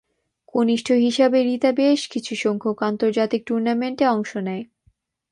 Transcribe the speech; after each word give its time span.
কনিষ্ঠ 0.53 0.87
হিসাবে 1.05 1.39
রিতা 1.43 1.71
বেশ 1.71 2.01
কিছু 2.07 2.33
সংখ্যক 2.35 2.77
আন্তর্জাতিক 2.83 3.41
টুর্নামেন্ট-এ 3.45 4.05
অংশ 4.07 4.31
নেয়। 4.47 4.63